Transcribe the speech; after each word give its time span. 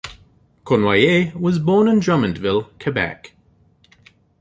Cournoyer 0.65 1.31
was 1.39 1.59
born 1.59 1.87
in 1.87 1.99
Drummondville, 1.99 2.69
Quebec. 2.81 3.33